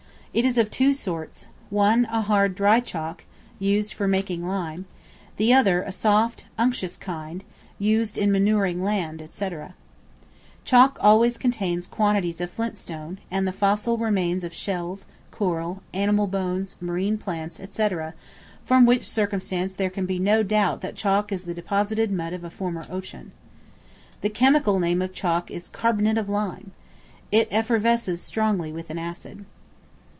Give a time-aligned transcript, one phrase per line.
[0.33, 3.25] It is of two sorts, one a hard dry chalk,
[3.59, 4.85] used for making lime;
[5.35, 7.43] the other a soft, unctuous kind,
[7.77, 9.49] used in manuring land, &c.
[10.63, 16.27] Chalk always contains quantities of flint stone, and the fossil remains of shells, coral, animal
[16.27, 17.89] bones, marine plants, &c.
[18.63, 22.45] from which circumstance there can be no doubt that chalk is the deposited mud of
[22.45, 23.33] a former ocean.
[24.21, 26.71] The chemical name of chalk is carbonate of lime.
[27.33, 29.43] It effervesces strongly with an acid.